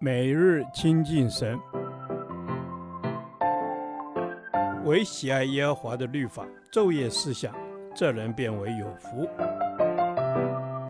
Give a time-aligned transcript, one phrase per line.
[0.00, 1.58] 每日亲近神，
[4.84, 7.54] 唯喜爱耶和华的律法，昼夜思想，
[7.94, 9.28] 这人便为有福。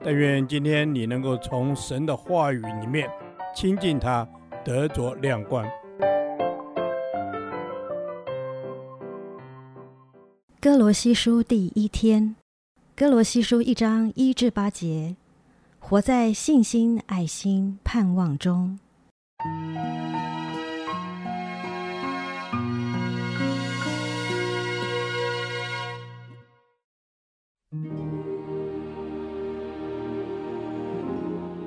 [0.02, 3.08] 但愿今天你能够从神的话语里面
[3.54, 4.28] 亲近他，
[4.64, 5.66] 得着亮光。
[10.60, 12.36] 歌罗西书第一天，
[12.96, 15.14] 歌罗西书一章一至八节，
[15.86, 18.78] 活在信心、爱心、盼望中。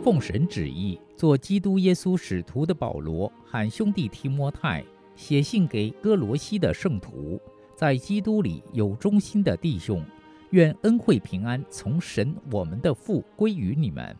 [0.03, 4.84] 奉神旨意，做基督耶稣使徒的保罗和兄弟提摩太，
[5.15, 7.40] 写信给哥罗西的圣徒，
[7.76, 10.04] 在基督里有忠心的弟兄，
[10.51, 14.15] 愿恩惠平安从神我们的父归于你们。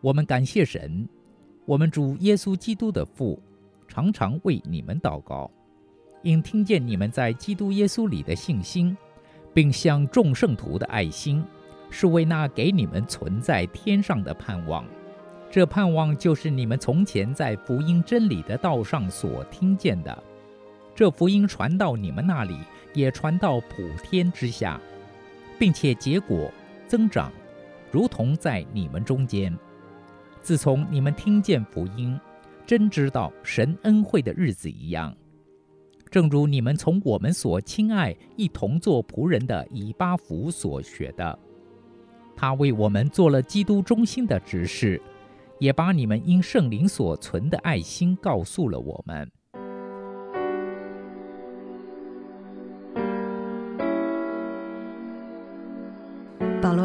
[0.00, 1.08] 我们感谢神。
[1.64, 3.38] 我们主耶稣基督的父，
[3.86, 5.50] 常常为你们祷告，
[6.22, 8.96] 因听见你们在基督耶稣里的信心，
[9.52, 11.44] 并向众圣徒的爱心，
[11.90, 14.84] 是为那给你们存在天上的盼望。
[15.50, 20.22] 这盼望就是你们从前在福音真理的道上所听见的。
[20.94, 22.58] 这福音传到你们那里，
[22.94, 24.80] 也传到普天之下，
[25.58, 26.52] 并且结果
[26.86, 27.32] 增长，
[27.90, 29.56] 如同在你们中间。
[30.40, 32.18] 自从你们听见福音，
[32.64, 35.14] 真知道神恩惠的日子一样，
[36.10, 41.38] 正如你们从我们所亲爱、一同做仆人的以巴弗所学的，
[42.36, 45.00] 他为我们做了基督忠心的执事，
[45.58, 49.30] 也把你们因圣灵所存的爱心告诉了我们。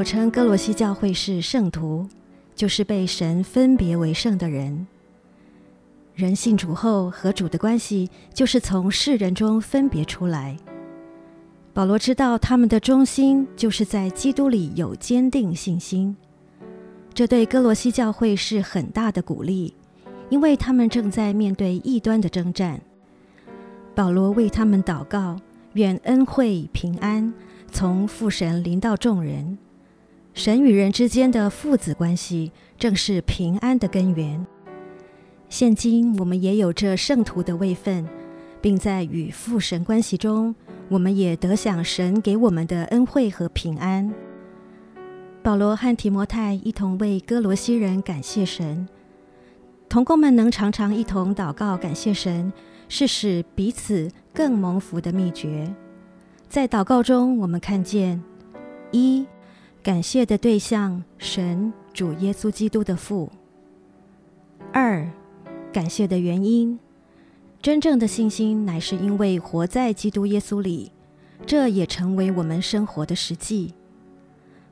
[0.03, 2.07] 称哥罗西教会是圣徒。
[2.55, 4.85] 就是被神分别为圣的人。
[6.13, 10.55] 人信主后和主的关系，就是从世人中分别出来。
[11.73, 16.15] 保罗知道他们的忠心，就是在基督里有坚定信心。
[17.11, 19.73] 这对哥罗西教会是很大的鼓励，
[20.29, 22.79] 因为他们正在面对异端的征战。
[23.95, 25.39] 保罗为他们祷告，
[25.73, 27.33] 愿恩惠平安
[27.71, 29.57] 从父神临到众人。
[30.33, 34.45] 神与人之间的父子关系，正是平安的根源。
[35.47, 38.07] 现今我们也有这圣徒的位分，
[38.59, 40.55] 并在与父神关系中，
[40.89, 44.11] 我们也得享神给我们的恩惠和平安。
[45.43, 48.87] 保罗和提摩太一同为歌罗西人感谢神，
[49.87, 52.51] 同工们能常常一同祷告感谢神，
[52.89, 55.71] 是使彼此更蒙福的秘诀。
[56.49, 58.19] 在祷告中，我们看见
[58.91, 59.27] 一。
[59.83, 63.29] 感谢的对象，神主耶稣基督的父。
[64.71, 65.05] 二，
[65.73, 66.79] 感谢的原因，
[67.61, 70.93] 真正的信心乃是因为活在基督耶稣里，
[71.45, 73.73] 这也成为我们生活的实际。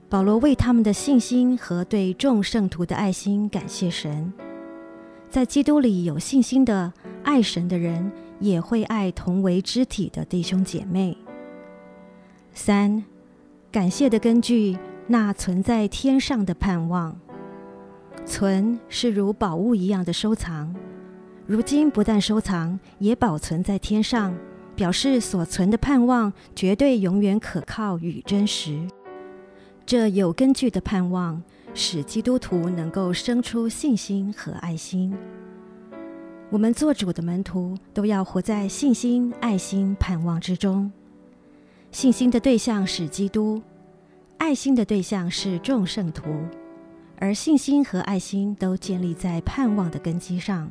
[0.07, 4.31] 保罗为他们的信心和对众圣徒的爱心感谢神。
[5.29, 11.17] 在基督里有信心的爱神的人，也会爱同为肢体的弟兄姐妹。
[12.53, 13.03] 三，
[13.69, 14.77] 感谢的根据。
[15.11, 17.19] 那存在天上的盼望，
[18.25, 20.73] 存是如宝物一样的收藏，
[21.45, 24.33] 如今不但收藏，也保存在天上，
[24.73, 28.87] 表示所存的盼望绝对永远可靠与真实。
[29.85, 35.13] 这有根据的盼望，使基督徒能够生出信心和爱心。
[36.49, 40.89] 我们做主的门徒都要活在信心、爱心、盼望之中。
[41.91, 43.61] 信心的对象是基督。
[44.41, 46.27] 爱心的对象是众圣徒，
[47.19, 50.69] 而信心和爱心都建立在盼望的根基上。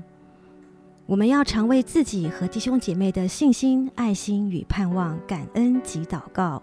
[1.06, 6.60] 我们要常为自己和弟兄姐妹的信心、爱心与盼望感恩及祷告。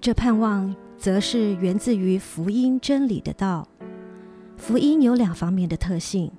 [0.00, 3.68] 这盼望则是源自于福音真理的道。
[4.56, 6.32] 福音有两方面的特性，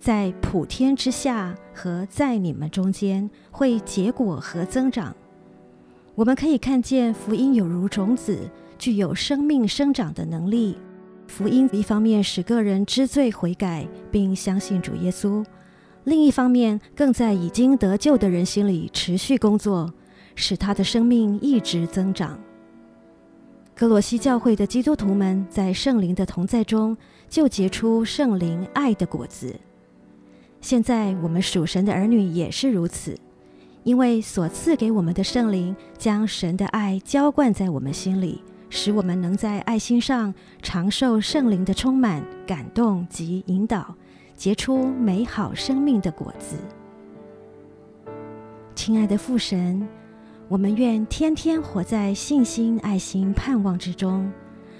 [0.00, 5.14] 在普天之下和在你们中间会结果和增长。
[6.14, 8.50] 我们可以看见福音有如种子。
[8.82, 10.76] 具有生命生长的能力。
[11.28, 15.44] 福音一方面使个人知罪悔改，并相信主耶稣；
[16.02, 19.88] 另一方面，更在已经得救的人心里持续工作，
[20.34, 22.36] 使他的生命一直增长。
[23.76, 26.96] 格罗西教会的基督徒们在圣灵的同在中，
[27.28, 29.54] 就结出圣灵爱的果子。
[30.60, 33.16] 现在我们属神的儿女也是如此，
[33.84, 38.42] 因为所赐给我们的圣灵，将神的爱浇灌在我们心里。
[38.74, 40.32] 使我们能在爱心上
[40.62, 43.94] 常受圣灵的充满、感动及引导，
[44.34, 46.56] 结出美好生命的果子。
[48.74, 49.86] 亲爱的父神，
[50.48, 54.32] 我们愿天天活在信心、爱心、盼望之中，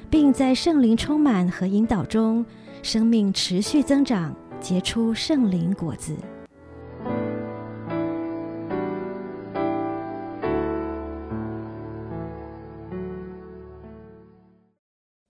[0.09, 2.43] 并在圣灵充满和引导中，
[2.83, 6.17] 生命持续增长，结出圣灵果子。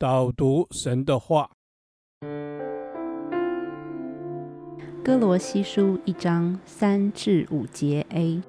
[0.03, 1.49] 导读神的话，
[5.05, 8.43] 哥罗西书一章三至五节 A。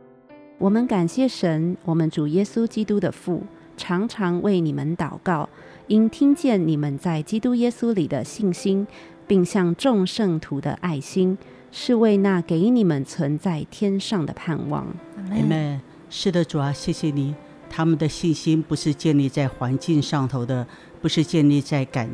[0.58, 3.44] 我们感谢神，我们主耶稣基督的父，
[3.78, 5.48] 常常为你们祷告，
[5.86, 8.88] 因听见你们在基督耶稣里的信心，
[9.28, 11.38] 并向众圣徒的爱心，
[11.72, 14.88] 是为那给你们存在天上的盼望。
[15.30, 15.80] 阿门。
[16.10, 17.36] 是的，主啊，谢谢你。
[17.76, 20.68] 他们的信心不是建立在环境上头的，
[21.02, 22.08] 不是建立在感，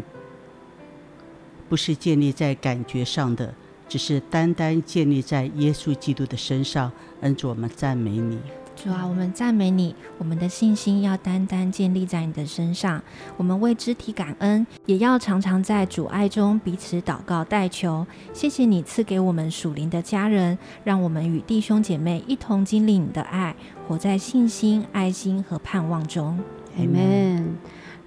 [1.67, 3.53] 不是建立在感觉上的，
[3.85, 6.89] 只是单单建立在耶稣基督的身上。
[7.19, 8.39] 恩主，我们赞美你。
[8.81, 13.03] 主啊，我们赞美你，我们的信心要单单建立在你的身上。
[13.35, 18.07] 我们为肢体感恩，也要常常在主爱中彼此祷告代求。
[18.31, 23.53] 谢谢你赐给我们属灵的家人，让我们与弟兄姐妹一同经历你的爱，
[23.85, 26.39] 活在信心、爱心和盼望中。
[26.77, 27.47] Amen。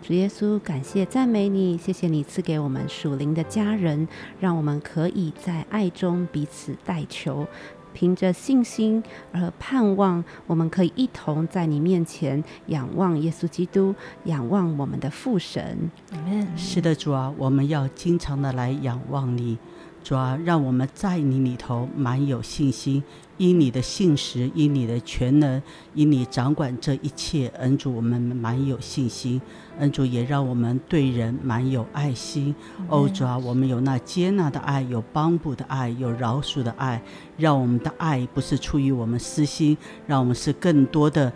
[0.00, 4.08] 主耶稣，感谢赞美你，谢谢你赐给我们属灵的家人，
[4.40, 7.46] 让我们可以在爱中彼此代求。
[7.92, 9.02] 凭着信心
[9.32, 13.94] 而盼望，我们可以一同在你面前仰望耶稣基督，
[14.24, 15.90] 仰望我们的父神。
[16.12, 16.46] Amen。
[16.56, 19.58] 是的，主啊，我们要经常的来仰望你。
[20.02, 23.02] 主啊，让我们在你里头满有信心，
[23.36, 25.62] 因你的信实，因你的全能，
[25.94, 27.46] 因你掌管这一切。
[27.58, 29.40] 恩主，我们满有信心。
[29.78, 32.54] 恩主也让我们对人满有爱心。
[32.88, 37.00] 哦，主啊，我们有那接纳的爱，有帮补的爱，有饶恕的爱。
[37.36, 39.76] 让我们的爱不是出于我们私心，
[40.06, 41.32] 让我们是更多的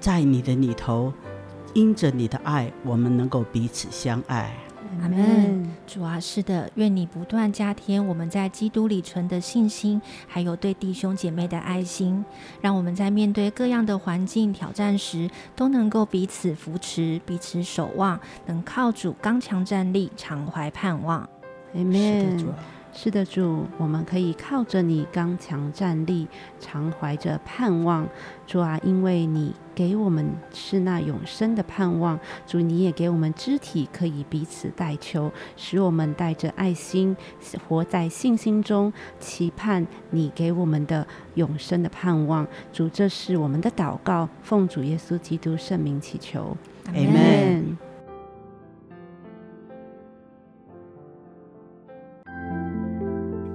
[0.00, 1.12] 在你的里头，
[1.72, 4.56] 因着你的爱，我们能够彼此相爱。
[5.02, 5.67] 阿门。
[5.98, 12.24] 主啊，是的，愿你不断加添我们在基督里存的信心，还有对弟兄姐妹的爱心，
[12.60, 21.28] 让我们在面对各样的环境挑战时，都能够彼此扶持、彼此守望，能靠主刚强站立，常怀盼望。
[23.00, 26.26] 是的，主，我们可以靠着你刚强站立，
[26.58, 28.08] 常怀着盼望。
[28.44, 37.16] 主啊，因为你给我们是那永生的盼望，主，你也给我们肢体可以彼此代求，使我们带着爱心，
[37.68, 42.44] 活在信心中，期盼你给我们的永生的盼望。
[42.72, 46.56] 主，这是我们的祷告，奉主耶稣基督圣名祈求，
[46.86, 47.47] 阿门。